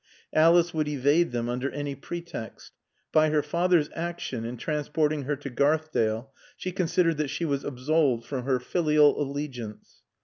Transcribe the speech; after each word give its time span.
Alice 0.33 0.73
would 0.73 0.87
evade 0.87 1.31
them 1.31 1.47
under 1.47 1.69
any 1.69 1.93
pretext. 1.93 2.71
By 3.11 3.29
her 3.29 3.43
father's 3.43 3.87
action 3.93 4.45
in 4.45 4.57
transporting 4.57 5.25
her 5.25 5.35
to 5.35 5.51
Gardale, 5.51 6.31
she 6.57 6.71
considered 6.71 7.17
that 7.17 7.27
she 7.29 7.45
was 7.45 7.63
absolved 7.63 8.25
from 8.25 8.43
her 8.45 8.59
filial 8.59 9.21
allegiance. 9.21 10.01